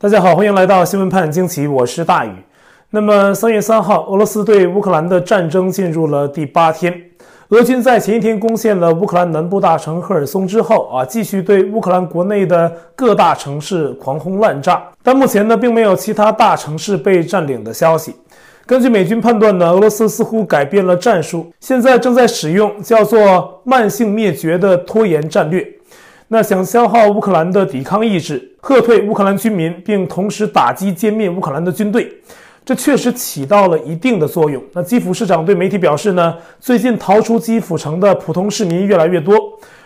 [0.00, 2.30] 大家好，欢迎来到新闻判惊奇，我是大宇。
[2.90, 6.94] 那么三月三号，俄罗斯对乌克兰的战争进入了第八天。
[7.48, 14.80] 俄军在前一天攻陷了乌克兰南部大城赫尔松之后啊，继续对乌克兰国内的各大城市狂轰滥炸。
[15.02, 18.14] 但目前呢，并没有其他大城市被占领的消息。
[18.66, 25.66] 根据美军判断呢，俄罗斯似乎改变了战术，现在正在使用叫做“慢性灭绝”的拖延战略。
[26.30, 32.06] 那想消耗乌克兰的抵抗意志，吓退乌克兰居民，并同时打击歼灭乌克兰的军队，
[32.66, 34.62] 这确实起到了一定的作用。
[34.74, 39.38] 那基辅市长对媒体表示呢，最近逃出基辅城的普通市民越来越多，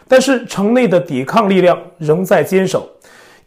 [0.09, 2.91] 但是城内的抵抗力量仍在坚守，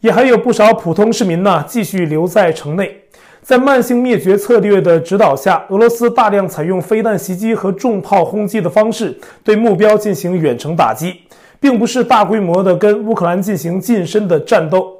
[0.00, 2.96] 也还有不少普通市民呢继续留在城内。
[3.42, 11.20] 在慢性灭绝策略的指导下，俄罗斯大量采用飞弹袭击和重炮轰击的方式，对目标进行远程打击。
[11.60, 14.92] 并不是大规模的跟乌克兰进行近身的战斗，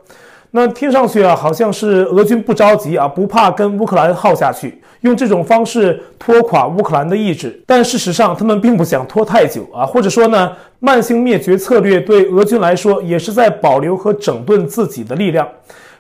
[0.51, 7.61] 那听上去啊，好像是俄军不着急啊，不怕跟乌克兰耗下去，用这种方式拖垮乌克兰的意志。
[7.67, 15.47] 但事实上，他们并不想拖太久啊，或者说呢，慢性灭绝策略对俄军来说也是在保留和整顿自己的力量。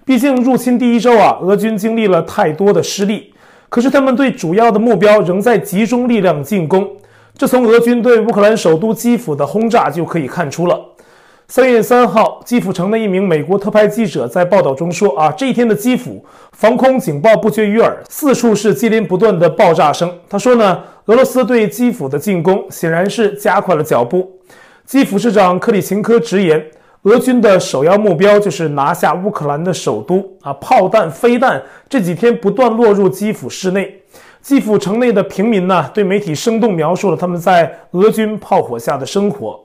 [0.05, 3.33] 毕竟入侵第一周啊，俄军经历了太多的失利，
[3.69, 6.89] 可是他们对主要的目标仍在集中力量进攻。
[7.39, 10.81] 这从俄军对乌克兰首都基辅的轰炸就可以看出了。
[11.49, 24.29] 三月三号，基辅城的一名美国特派记者在报道中说：“啊，这一天的基辅防空警报不绝于耳，四处是接连不断的爆炸声。”他说呢，俄罗斯对基辅的进攻显然是加快了脚步。
[24.87, 26.65] 基辅市长克里琴科直言，
[27.03, 30.25] 俄军的首要目标就是拿下乌克兰的首都。
[30.41, 34.01] 啊，炮弹、飞弹这几天不断落入基辅市内。
[34.47, 39.61] 基辅城内的平民呢，对媒体生动描述了他们在俄军炮火下的生活。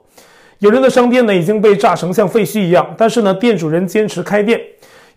[0.58, 4.60] 有人的商店呢已经被炸成像废墟一样，但是呢，店主人坚持开店。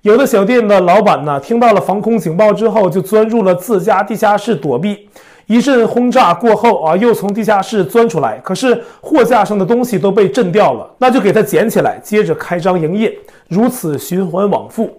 [0.02, 5.08] 有的小店的老板呢，听到了防空警报之后，就钻入了自家地下室躲避。
[5.46, 13.10] 一阵轰炸过后啊，又从地下室钻出来，可是货架上的东西都被震掉了，那就给他捡起来，接着开张营业，
[13.48, 14.90] 如此循环往复。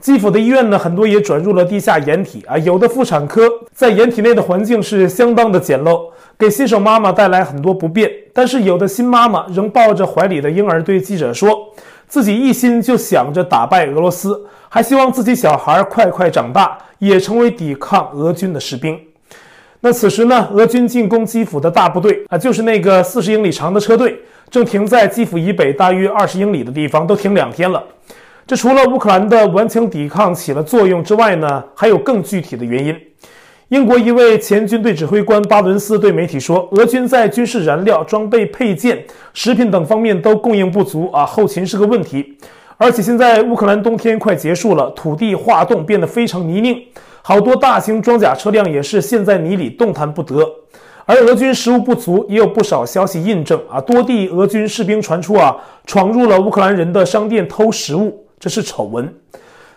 [0.00, 2.56] 基辅的医院呢，很多也转入了地下掩体啊。
[2.58, 6.00] 有的妇产科在掩体内的环境是相当的简陋，
[6.38, 8.10] 给新手妈妈带来很多不便。
[8.32, 11.72] 但是有的新妈妈仍抱着怀里的婴儿对记者说，
[12.06, 19.00] 自己一心就想着打败俄罗斯，还希望自己小孩快快长大，也成为抵抗俄军的士兵。
[19.80, 24.20] 那此时呢，俄军进攻基辅的大部队啊，就是那个四十英里长的车队，
[24.50, 27.82] 正停在基辅以北大约二十英里的地方，都停两天了。
[28.46, 32.96] 这除了乌克兰的顽强抵抗起了作用之外呢，还有更具体的原因。
[33.70, 42.38] 英国一位前军队指挥官巴伦斯对媒体说，俄军在军事燃料、装备、配件、食品等方面都供应不足啊，后勤是个问题。
[42.76, 46.80] 而且现在乌克兰冬天快结束了，土地化冻变得非常泥泞，
[47.22, 50.48] 好多大型装甲车辆也是陷在泥里动弹不得。
[51.04, 58.22] 而俄军食物不足，也有不少消息印证啊，多地俄军士兵传出啊，闯入了乌克兰人的商店偷食物。
[58.38, 59.12] 这是丑闻。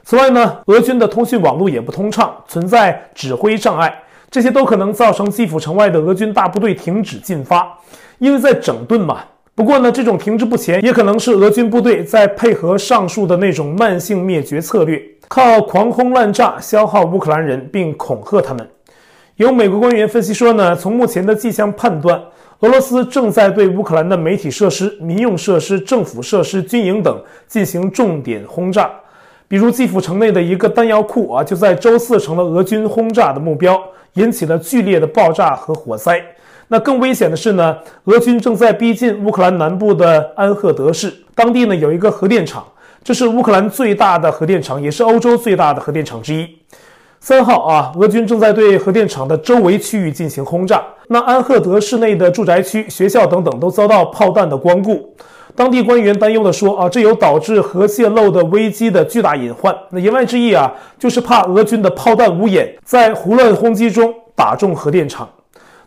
[0.03, 3.93] 此外呢，俄军的通讯网络也不通畅，存在指挥障碍，
[4.31, 7.77] 这些都可能造成基辅城外的俄军大部队停止进发，
[8.17, 9.19] 因为在整顿嘛。
[9.53, 18.67] 不过呢，这种停滞不前也可能是俄军部队在配合上述的那种慢性灭绝策略，靠狂轰滥炸消耗乌克兰人，并恐吓他们。
[19.35, 22.19] 有美国官员分析说呢，从目前的迹象判断。
[22.61, 28.91] 俄罗斯正在对乌克兰的媒体设施、民用设施、政府设施、军营等进行重点轰炸，
[29.47, 33.81] 比如基辅城内的一个弹药库啊，就在周四成了俄军轰炸的目标，
[34.15, 36.21] 引起了剧烈的爆炸和火灾。
[36.67, 42.67] 那更危险的是呢，俄军正在逼近乌克兰南部的安赫德市，当地呢有一个核电厂，
[43.01, 46.58] 这是乌克兰最大的核电厂，也是欧洲最大的核电厂之一。
[47.21, 50.81] 三号啊，俄军正在对核电厂的周围区域进行轰炸。
[51.09, 55.13] 那安赫德市内的住宅区、学校等等都遭到炮弹的光顾。
[55.53, 65.27] 当地官员担忧地说：“啊，这有导致核泄漏的危机的巨大隐患。”那言外之意啊，就是怕俄军的炮弹无眼，在胡乱轰击中打中核电厂。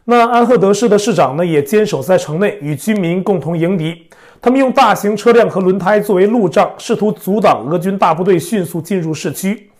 [0.04, 3.94] 那安赫德市的市长呢，也坚守在城内，与居民共同迎敌。
[4.42, 9.70] 他们用大型车辆和轮胎作为路障，试图阻挡俄军大部队迅速进入市区。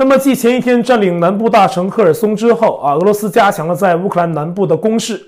[0.00, 5.20] 那么，继前一天占领南部大城赫尔松之后啊，俄罗斯加强了在乌克兰南部的攻势。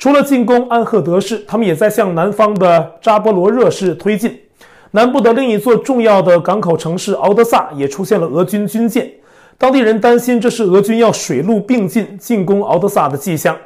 [0.00, 4.36] 除了进攻安赫德市，他们也在向南方的扎波罗热市推进。
[4.90, 9.08] 南部的另一座重要的港口城市敖德萨也出现了俄军军舰，
[9.56, 13.56] 当地人担心这是俄军要水陆并进进攻敖德萨的迹象。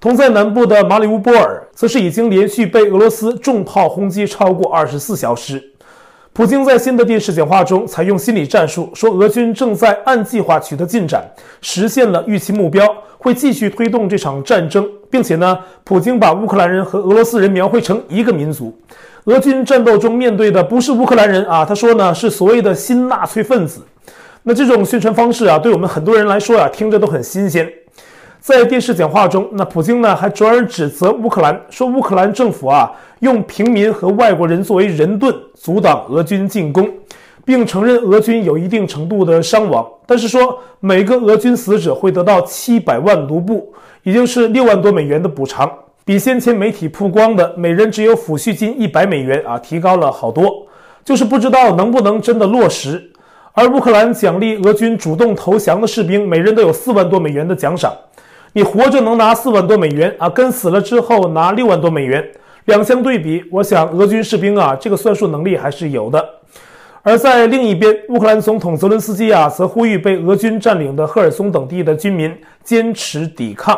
[0.00, 5.70] 同在南部的马里乌波尔，则是已经连续被俄罗斯重炮轰击超过二十四小时。
[6.34, 11.24] 普京在新的电视讲话中采用心理战术，说俄军正在按计划取得进展，
[11.60, 12.84] 实现了预期目标，
[13.18, 18.76] 会继续推动这场战争，并且呢，普京把乌克兰人和俄罗斯人描绘成一个民族。
[19.26, 23.80] 俄军战斗中面对的不是乌克兰人啊，他说呢，是所谓的新纳粹分子。
[24.42, 27.72] 那这种宣传方式啊，对我们很多人来说啊，听着都很新鲜。
[28.44, 36.86] 在电视讲话中，那普京呢还转而指责乌克兰，说乌克兰政府啊用平民和外国人作为人盾，阻挡俄军进攻，
[37.42, 45.66] 并承认俄军有一定程度的伤亡，但是说每个俄军死者会得到七百万卢布，也就是六万多美元的补偿，
[46.04, 50.66] 比先前媒体曝光的每人只有抚恤金一百美元啊提高了好多，
[51.02, 53.10] 就是不知道能不能真的落实。
[53.54, 57.90] 而乌克兰奖励俄军主动投降的士兵，每人都有四万多美元的奖赏。
[58.56, 62.24] 你活着能拿四万多美元啊，跟死了之后拿六万多美元，
[62.66, 66.24] 两相对比，我想俄军士兵啊，这个算术能力还是有的。
[67.02, 73.76] 而在另一边，乌克兰总统泽伦斯基啊，则呼吁被俄军占领的赫尔松等地的居民坚持抵抗，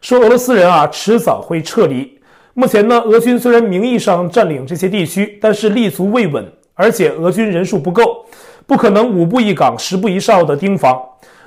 [0.00, 2.16] 说俄罗斯人啊，迟早会撤离。
[2.54, 8.24] 目前呢，俄军虽然名义上占领这些地区，但是立足未稳，而且俄军人数不够，
[8.68, 10.96] 不可能五步一岗、十步一哨的盯防。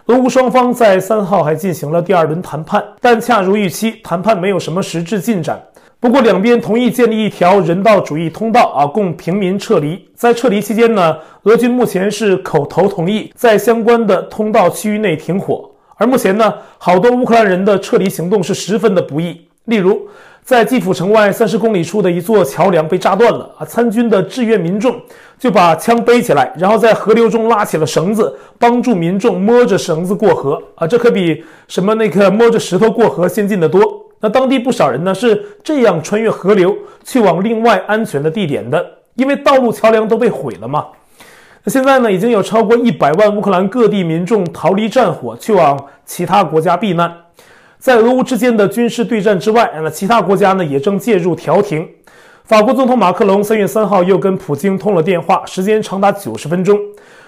[0.08, 5.60] 俄乌双方在三号还进行了第二轮谈判，但恰如预期，谈判没有什么实质进展。
[6.00, 10.08] 不过，两边同意建立一条人道主义通道啊，供平民撤离。
[10.14, 15.68] 在撤离期间呢，俄军目前是口头同意在相关的通道区域内停火。
[15.96, 20.08] 而目前呢，好多乌克兰人的撤离行动是十分的不易，例如。
[20.46, 23.66] 在基辅城外三十公里处的一座桥梁被炸断了啊！
[23.66, 24.96] 参军的志愿民众
[25.40, 30.86] 就把枪背起来，然后在河流中拉起了绳子，帮助民众摸着绳子过河啊！
[30.86, 33.82] 这可比什么那个摸着石头过河先进的多。
[34.20, 40.86] 那当地不少人呢是这样穿越河流去往另外安全的地点的，因为道路桥梁都被毁了嘛。
[41.64, 47.12] 那现在呢，已经有超过一百万乌克兰各地民众逃离战火，去往其他国家避难。
[47.86, 51.88] 在俄乌之间的军事对战之外，那其他国家呢也正介入调停。
[52.46, 56.80] 法国总统马克龙三月三号又跟普京通了电话，时间长达九十分钟。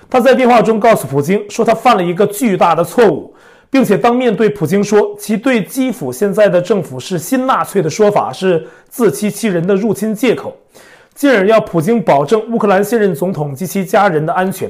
[0.09, 3.31] 他在电话中告诉普京说，他犯了一个巨大的错误，
[3.69, 10.57] 并且当面对普京说，其对基辅现在的政府是新纳粹的说法是自欺欺人的入侵借口，
[11.13, 14.67] 进而要普京保证乌克兰现任总统及其家人的安全。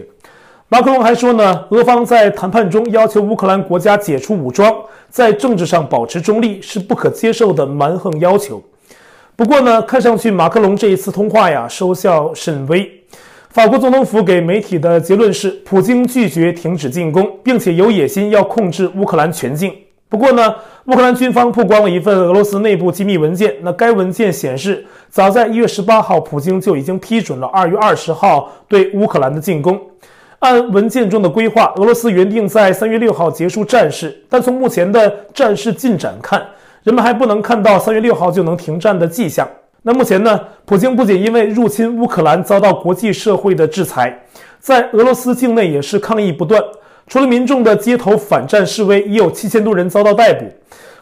[0.69, 4.75] 马克龙还说呢，俄方在谈判中要求乌克兰国家解除武装，
[5.09, 8.61] 在政治上保持中立是不可接受的蛮横要求。
[9.37, 12.85] 不过呢，看上去马克龙这一次通话呀，收效甚微。
[13.49, 19.73] 法国总统府给媒体的结论是，普京拒绝停止进攻，并且有野心要控制乌克兰全境。
[20.09, 20.53] 不过呢，
[20.87, 29.79] 乌克兰军方曝光了一份俄罗斯内部机密文件，那该文件显示，早在一月十八号，普京就已经批准了二月二十号对乌克兰的进攻。
[30.39, 36.39] 按文件中的规划，俄罗斯原定在三月六号结束战事，但从目前的战事进展看，
[36.83, 39.47] 人们还不能看到三月六号就能停战的迹象。
[39.81, 44.15] 那目前呢，普京不仅因为入侵乌克兰遭到国际社会的制裁，
[44.59, 46.61] 在俄罗斯境内也是抗议不断。
[47.07, 50.45] 除了民众的街头反战示威，已有七千多人遭到逮捕。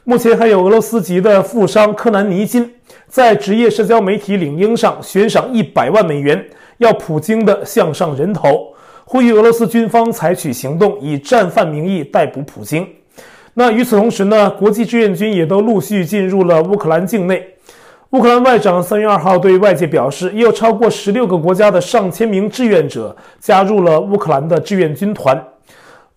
[0.06, 2.72] 目前还有俄罗斯籍的富商柯南尼金
[3.08, 6.46] 在职业社交媒体领英上悬赏一百万美元，
[6.78, 8.75] 要普京的项上人头。
[9.08, 12.88] 呼吁俄罗斯军方采取行动，以战犯名义逮捕普京。
[13.54, 17.48] 那与此同时呢，国际志愿军也都陆续进入了乌克兰境内。
[18.10, 25.42] 乌克兰外长三月二号对外界表示，也有超过十六个国家的上千名志愿者加入了乌克兰的志愿军团。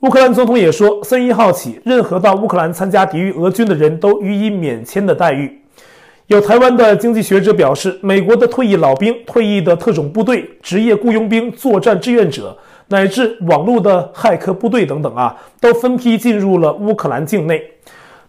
[0.01, 5.61] 乌克兰总统也说，三月一号起，任何到乌克兰参加抵御俄军的人都予以免签的待遇。
[6.29, 12.57] 有台湾的经济学者表示，美国的退役老兵、退役的特种部队、职业雇佣兵、作战志愿者。
[12.88, 17.62] 乃至网络的骇客部队等等啊，都分批进入了乌克兰境内。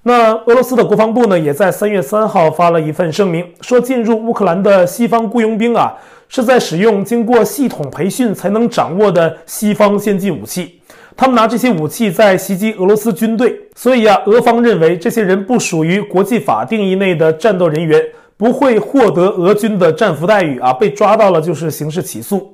[0.04, 5.94] 那俄罗斯的国防部呢，也在三月三号发了一份声明，说进入乌克兰的西方雇佣兵啊，
[6.30, 10.80] 是在使用经过系统培训才能掌握的西方先进武器。
[11.18, 18.02] 他们拿这些武器在袭击俄罗斯军队，所以啊，俄方认为这些人不属于国际法定义内的战斗人员，
[18.38, 22.54] 不会获得俄军的战俘待遇啊，被抓到了就是刑事起诉。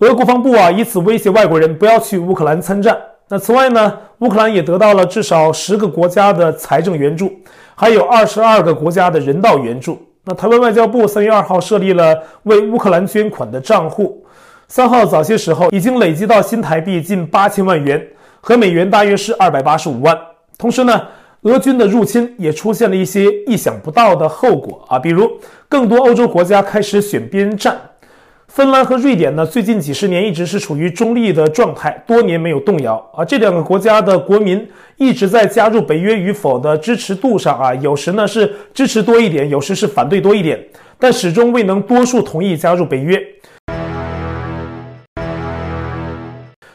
[0.00, 2.96] 俄国防部啊，以此威胁外国人不要去乌克兰参战。
[3.28, 7.30] 那此外呢，乌克兰也得到了至少十个国家的财政援助，
[7.74, 10.00] 还有二十二个国家的人道援助。
[10.24, 14.24] 那台湾外交部三月二号设立了为乌克兰捐款的账户，
[14.68, 18.02] 三号早些时候已经累积到新台币近八千万元，
[18.40, 20.18] 和美元大约是二百八十五万。
[20.56, 20.98] 同时呢，
[21.42, 25.30] 俄军的入侵也出现了一些意想不到的后果啊，比如
[25.68, 27.78] 更多欧洲国家开始选边站。
[28.52, 33.24] 芬兰和瑞典呢，最近几十年一直是处于中立的状态，多年没有动摇啊。
[33.24, 40.60] 这两个国家的国民一直在加入北约与否的支持度上啊，有时呢是支持多一点，有时是反对多一点，
[40.98, 43.22] 但始终未能多数同意加入北约。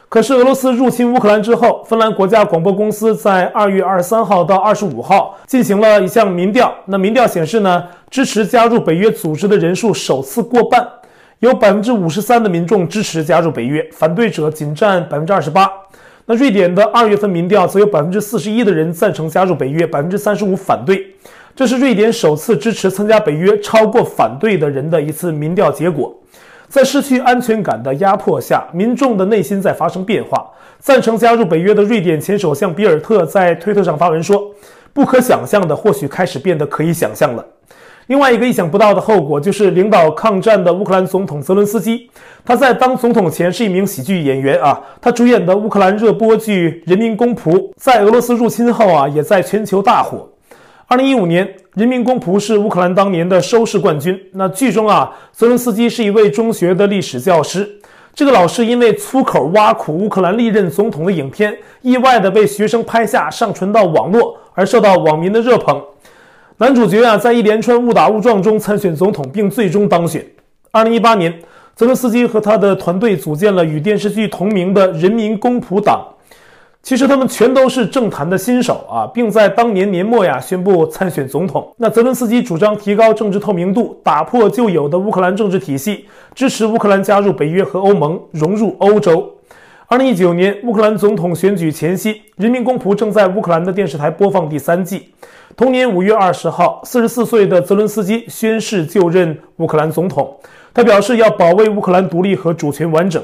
[0.08, 10.88] 可是俄罗斯入侵乌克兰之后，芬兰国家广播公司在二月二十三号到二十五号进行了一项民调，那民调显示呢，支持加入北约组织的人数首次过半。
[11.40, 15.70] 有百分之五十三的民众支持加入北约，反对者仅占百分之二十八。
[16.26, 21.06] 那瑞典的二月份民调则有百分之四十一的人赞成加入北约，百分之三十五反对。
[21.56, 26.14] 这是瑞典首次支持参加北约超过反对的人的一次民调结果。
[26.68, 30.46] 在失去安全感的压迫下，民众的内心在发生变化。
[30.80, 34.52] 赞成加入北约的瑞典前首相比尔特在推特上发文说
[34.94, 37.46] ：“不可想象的，或许开始变得可以想象了。”
[38.08, 42.08] 另外一个意想不到的后果就是，领导抗战的乌克兰总统泽伦斯基，
[42.46, 44.80] 他在当总统前是一名喜剧演员啊。
[45.02, 50.30] 他主演的乌克兰热播剧《人民公仆》在俄罗斯入侵后啊，也在全球大火。
[50.86, 51.44] 二零一五年，
[51.74, 54.16] 《人民公仆》是乌克兰当年的收视冠军。
[54.34, 57.68] 那剧中啊，泽伦斯基是一位中学的历史教师。
[58.14, 65.82] 这个老师因为粗口挖苦乌克兰历任总统的影片，意外的被学生拍下上传到网络，而受到网民的热捧。
[66.58, 70.26] 男主角啊，在一连串误打误撞中参选总统，并最终当选。
[70.72, 71.38] 二零一八年，
[71.76, 76.02] 泽伦斯基和他的团队组建了与电视剧同名的人民公仆党。
[76.82, 81.70] 其实他们全都是政坛的新手啊，并在当年年末呀宣布参选总统。
[81.78, 89.30] 那泽伦斯基主张提高政治透明度，打破旧有的乌克兰政治体系，支持乌克兰加入北约和欧盟，融入欧洲。
[89.88, 95.10] 二零一九年，乌克兰总统选举前夕，《人民公仆》正在乌克兰的电视台播放第三季。
[95.58, 100.38] 同年五月二十号，四十四岁的泽伦斯基宣誓就任乌克兰总统。
[100.74, 103.24] 他表示要保卫乌克兰独立和主权完整。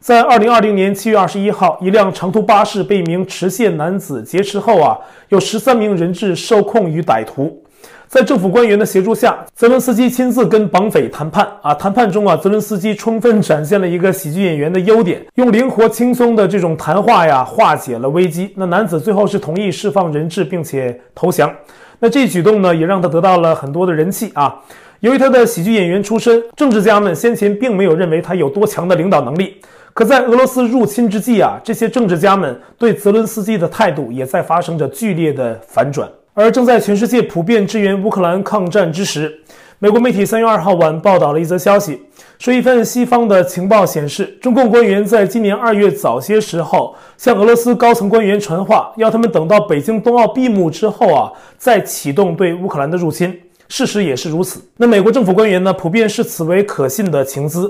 [0.00, 4.96] 在二零二零年七月二十一号，一辆长途巴士被一名持械男子劫持后啊，
[5.28, 7.62] 有十三名人质受控于歹徒。
[8.08, 11.74] 在政府官员的协助下，泽伦斯基亲自跟绑匪谈判啊。
[11.74, 18.50] 谈判中啊，泽伦斯基充分展现了一个喜剧演员的优点，用灵活轻松的这种谈话呀，化解了危机。
[18.56, 21.54] 那男子最后是同意释放人质，并且投降。
[21.98, 24.56] 那这一举动呢，也让他得到了很多的人气啊。
[25.00, 29.60] 由于他的喜剧演员出身，政治家们先前并没有认为他有多强的领导能力。
[29.92, 36.08] 可在俄罗斯入侵之际啊，这些政治家们对泽伦斯基的态度也在发生着剧烈的反转。
[36.38, 39.40] 而正在全世界普遍支援乌克兰抗战之时，
[39.80, 42.00] 美国媒体三月二号晚报道了一则消息，
[42.38, 53.36] 说一份西方的情报显示，中共官员在今年二月早些时候向俄罗斯高层官员传话，要他们等到北京冬奥闭幕之后啊，再启动对乌克兰的入侵。
[53.68, 54.62] 事实也是如此。
[54.76, 57.68] 那美国政府官员呢，普遍视此为可信的情资。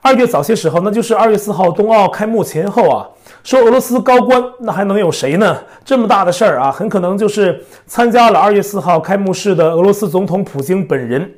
[0.00, 3.06] 二月早些时候，那就是二月四号冬奥开幕前后啊。
[3.42, 5.58] 说俄罗斯高官，那还能有谁呢？
[5.84, 11.28] 这么大的事儿啊，很可能就是参加了二月四号开幕式的俄罗斯总统普京本人。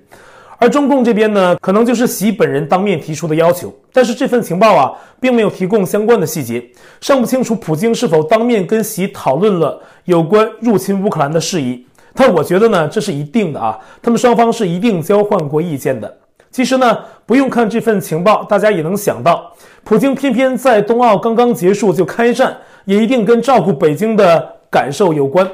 [0.58, 3.74] 而中共这边呢，可能就是习本人当面提出的要求。
[3.92, 6.62] 但是这份情报啊，并没有提供相关的细节，
[7.00, 11.86] 尚不清楚普京是否当面跟习讨论了有关入侵乌克兰的事宜。
[12.14, 16.16] 但我觉得呢，这是一定的啊，他们双方是一定交换过意见的。
[16.54, 16.96] 其实呢，
[17.26, 19.52] 不用看这份情报，大家也能想到。
[19.82, 25.44] 普京偏偏在冬奥刚刚结束就开战，也一定跟照顾北京的感受有关。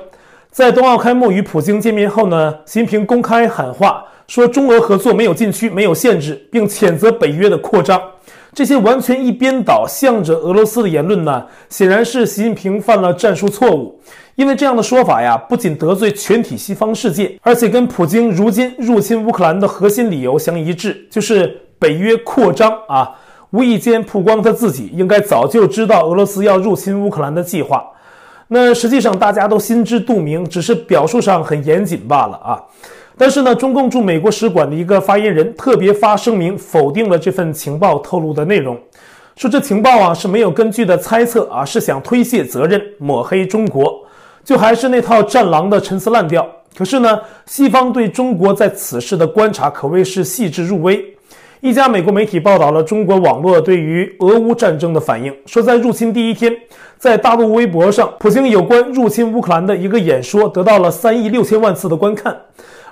[0.50, 7.98] 在冬奥开幕与普京见面后呢，习近平公开喊话，说中俄合作没有禁区，没有限制，并谴责北约的扩张。
[8.52, 14.00] 这些完全一边倒、向着俄罗斯的言论呢，显然是习近平犯了战术错误。
[14.34, 23.16] 因为这样的说法呀，不仅得罪全体西方世界，而且跟普京如今入侵乌克兰的核心理由相一致，就是北约扩张啊。
[23.50, 27.84] 无意间曝光他自己应该早就知道俄罗斯要入侵乌克兰的计划，
[28.46, 32.62] 那实际上大家都心知肚明，只是表述上很严谨罢了啊。
[33.20, 38.74] 但是呢，中共驻美国使馆的一个发言人特别发声明否定了这份情报透露的内容，
[39.36, 43.94] 说这情报啊是没有根据的猜测啊，是想推卸责任、抹黑中国，
[44.42, 46.48] 就还是那套战狼的陈词滥调。
[46.74, 51.04] 可是呢，西方对中国在此事的观察可谓是细致入微。
[51.60, 56.50] 一家美国媒体报道了中国网络对于俄乌战争的反应，说在入侵第一天，
[56.96, 62.34] 在大陆微博上，普京有关入侵乌克兰的一个演说得到了三亿六千万次的观看，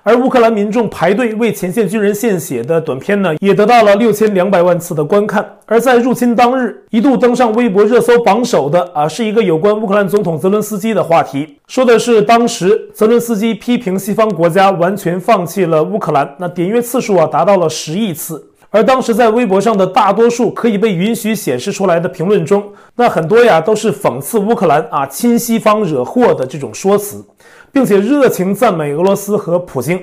[0.08, 5.46] 而乌克兰民众排队为前线军人献血的短片呢，也得到了六千两百万次的观看。
[5.66, 18.42] 而在入侵当日，一度登上微博热搜榜首的啊，是一个有关乌克兰总统泽伦斯基的话题，说的是当时泽伦斯基批评西方国家完全放弃了乌克兰，那点阅次数啊达到了十亿次。
[18.70, 22.62] 而当时在微博上的大多数可以被允许显示出来的评论中，
[22.96, 27.24] 那很多呀都是讽刺乌克兰啊亲西方惹祸的这种说辞，
[27.72, 30.02] 并且热情赞美俄罗斯和普京。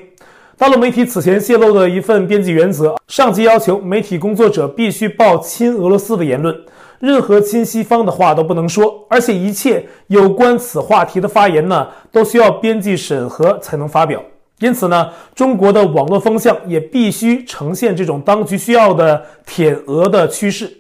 [0.58, 6.56] 大陆媒体此前泄露的一份编辑原则，上级要求媒体工作者必须报亲俄罗斯的言论，
[7.00, 14.24] 任何亲西方的话都不能说，而且一切有关此话题的发言呢，都需要编辑审核才能发表。
[14.60, 20.72] 因此呢，中国的网络风向也必须呈现这种当局需要的舔俄的趋势。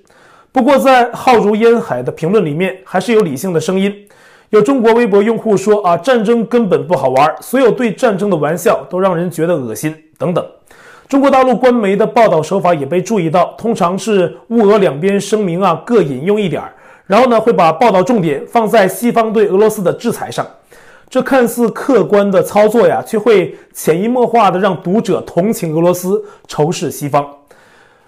[0.54, 3.94] 不过，在浩如烟海的评论里面，还是有理性的声音。
[4.56, 10.46] 有中国微博用户说啊，战争根本不好玩，所有对战争的玩笑都让人觉得恶心等等。
[11.10, 16.74] 中国大陆官媒的报道手法也被注意到，通常是乌俄两边声明啊各引用一点儿，
[17.06, 20.48] 然后呢会把报道重点放在西方对俄罗斯的制裁上。
[21.10, 27.28] 这看似客观的操作呀，却会潜移默化的让读者同情俄罗斯，仇视西方。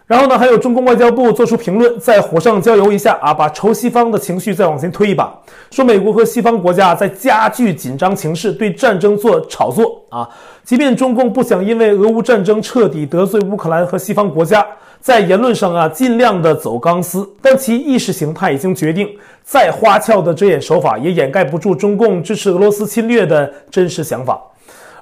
[0.07, 5.37] 然后呢，还有中共外交部做出评论，再火上浇油一下啊，把仇西方的情绪再往前推一把，
[5.69, 10.27] 说美国和西方国家在加剧紧张情势，对战争做炒作啊。
[10.63, 14.65] 即便中共不想因为俄乌战争彻底得罪乌克兰和西方国家，
[15.01, 19.09] 在言论上啊尽量的走钢丝，但其意识形态已经决定，
[19.43, 24.41] 再花俏的遮掩手法也掩盖不住中共支持俄罗斯侵略的真实想法。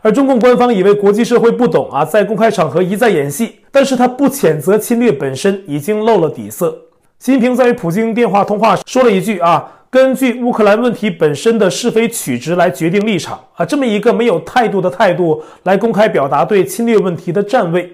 [0.01, 6.74] 而中共官方以为国际社会不懂啊，在公开场合一再演戏，但是他不谴责侵略本身已经露了底色。
[7.20, 17.94] 习近平在与普京电话通话时说了一句啊，根据乌克兰问题本身的是非曲直来决定立场啊，这么一个没有态度的态度来公开表达对侵略问题的站位。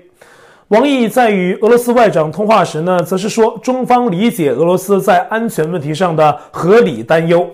[0.68, 7.50] 王毅在与俄罗斯外长通话时呢，则是说中方理解俄罗斯在安全问题上的合理担忧，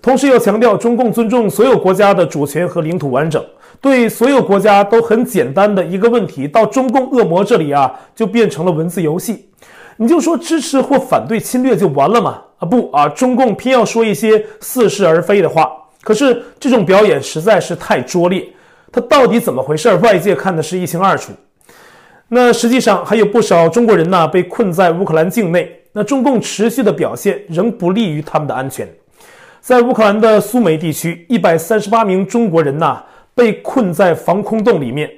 [0.00, 3.44] 同时又强调中共尊重所有国家的主权和领土完整。
[3.82, 9.48] 对所有国家都很简单的一个问题，到中共恶魔这里啊，就变成了文字游戏。
[9.96, 12.40] 你就说支持或反对侵略就完了吗？
[12.58, 15.68] 啊不啊，中共偏要说一些似是而非的话。
[16.00, 18.46] 可是这种表演实在是太拙劣，
[18.92, 19.92] 它到底怎么回事？
[19.96, 21.32] 外界看的是一清二楚。
[22.28, 25.68] 那实际上还有不少中国人呢，被困在乌克兰境内。
[25.92, 28.88] 那中共持续的表现仍不利于他们的安全。
[29.60, 33.02] 在乌克兰的苏梅地区，一百三十八名中国人呐。
[33.34, 35.10] 被困在防空洞里面，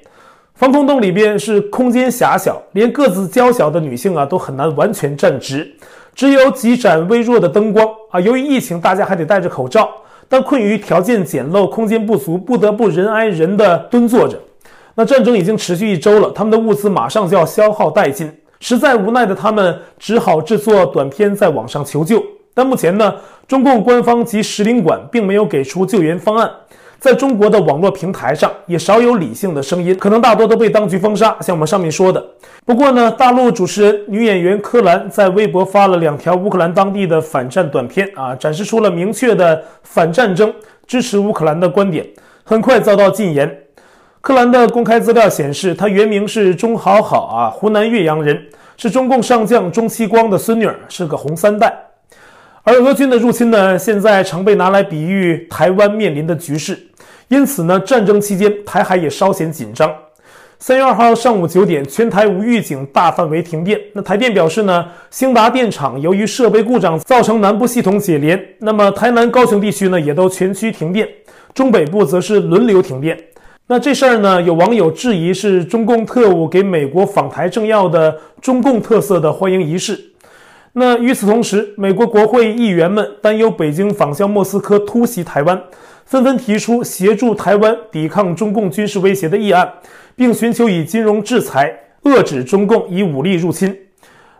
[0.54, 5.68] 防空洞里边是空间狭小，连个子娇小的女性啊都很难完全站直，
[6.14, 8.20] 只有几盏微弱的灯光啊。
[8.20, 9.90] 由于疫情，大家还得戴着口罩，
[10.28, 14.38] 但困于条件简陋、空间不足，不得不人挨人的蹲坐着。
[14.94, 22.24] 那战争已经持续一周了，他们的物资马上就要消耗殆尽，实在无奈的他们只好制作短片在网上求救。
[22.54, 23.12] 但目前呢，
[23.48, 26.48] 中共官方及使领馆并没有给出救援方案。
[27.04, 31.36] 在中国的网络平台上，也少有理性的声音，可能大多都被当局封杀。
[31.42, 32.26] 像我们上面说的，
[32.64, 40.50] 不过呢，大陆主持人女演员柯蓝在微博发了两条乌克兰当地的反战短片啊，展示出了明确的反战争、
[40.86, 42.06] 支持乌克兰的观点，
[42.42, 43.54] 很快遭到禁言。
[44.22, 48.42] 柯蓝的公开资料显示，她原名是钟好好啊，湖南岳阳人，
[48.78, 51.70] 是中共上将钟其光的孙女儿，是个红三代。
[52.66, 56.78] 而俄军的入侵呢，现在常被拿来比喻台湾面临的局势。
[57.28, 59.90] 因此呢，战争期间台海也稍显紧张。
[60.58, 63.78] 三月二号上午九点，全台无预警大范围停电。
[63.92, 68.42] 那台电表示呢，兴达电厂由于设备故障造成南部系统解联。
[68.60, 71.06] 那么台南、高雄地区呢，也都全区停电。
[71.52, 73.18] 中北部则是轮流停电。
[73.66, 79.98] 那这事儿呢，有网友质疑是中共特务给美国访台政要的中共特色的欢迎仪式。
[80.72, 85.60] 那与此同时，美国国会议员们担忧北京仿效莫斯科突袭台湾，
[86.04, 89.70] 纷纷提出协助台湾抵抗中共军事威胁的议案，
[90.14, 93.76] 并寻求以金融制裁遏制中共以武力入侵。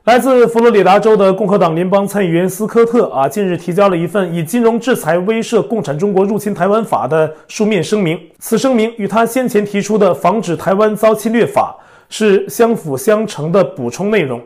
[0.05, 8.20] 来自佛罗里达州的共和党联邦参议员斯科特啊，近日提交了一份以金融制裁威慑共产中国入侵台湾法的书面声明。
[8.38, 11.74] 此声明与他先前提出的防止台湾遭侵略法
[12.11, 14.38] 是相辅相成的补充内容。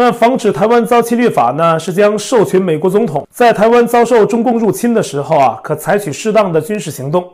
[0.00, 7.28] 那防止台湾遭侵略法呢，是将授权美国总统在台湾遭受中共入侵的时候啊，可采取适当的军事行动。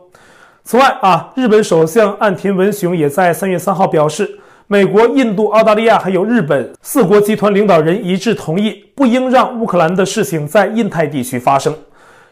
[0.65, 11.77] 此外啊，日本首相岸田文雄也在三月三号表示，美国、印度、澳大利亚还有日本四国集团领导人一致同意，不应让乌克兰的事情在印太地区发生。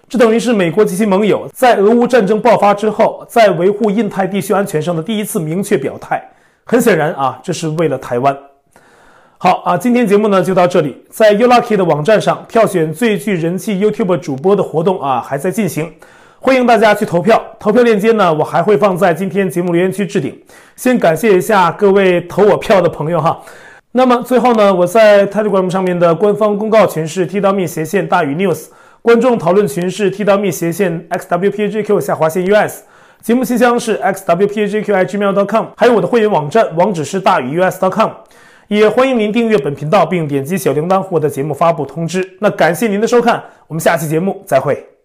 [0.09, 6.27] 这等于是美国及其盟友在俄乌战争爆发之后，在维护印太地区安全上的第一次明确表态。
[6.65, 8.35] 很显然啊，这是为了台湾。
[9.45, 10.97] 好啊，今天节目呢就到这里。
[11.11, 15.93] 在 YouLucky 的网站上票选最具人气 YouTube 主播的活动啊还在进行，
[16.39, 17.43] 欢迎大家去投票。
[17.59, 20.41] 投票链接呢我还会放在今天节目留言区置顶。
[20.77, 23.37] 先感谢一下各位投我票的朋友哈。
[23.91, 28.67] 那么最后呢，我在 Telegram 上面的官方公告群是 t.me 斜线大于 news，
[29.03, 32.83] 观众讨论群是 t.me 斜线 xwpgq 下划线 us，
[33.21, 38.11] 节目信箱是 xwpgq@gmail.com，还有我的会员网站网址是大于 us.com，
[38.79, 42.37] 也欢迎您订阅本频道并点击小铃铛获得节目发布通知。
[42.41, 45.02] 那感谢您的收看，我们下期节目再会。